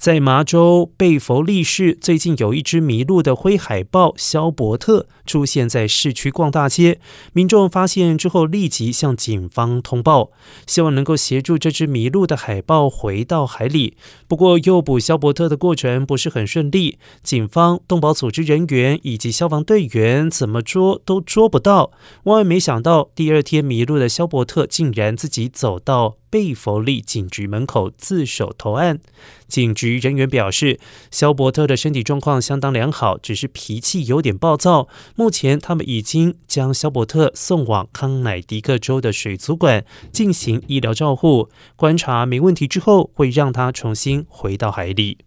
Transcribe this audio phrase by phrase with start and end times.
[0.00, 6.98] 在麻州贝弗利市，最近有一只迷路的灰海豹肖伯特出现在市区逛大街，
[7.34, 10.30] 民众发现之后立即向警方通报，
[10.66, 13.94] 希望能够协助这只迷路的海豹回到海里。
[14.26, 21.90] 不过诱捕肖伯特的过程不是很顺利，警方、动保组织人员以及消防队员怎么捉都捉不到。
[22.24, 26.19] 万万没想到，第二天迷路的肖伯特竟然自己走到。
[26.30, 29.00] 贝弗利警局门口自首投案，
[29.48, 30.78] 警局人员表示，
[31.10, 34.88] 肖伯特的身体状况相当良好，只是脾气有点暴躁。
[35.16, 45.18] 目前，他们已经将肖伯特送往康乃迪克州的水族馆进行医疗照护，观察没问题之后，会让他重新回到海里。